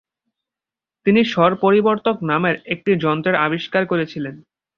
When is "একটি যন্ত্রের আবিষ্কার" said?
2.65-3.83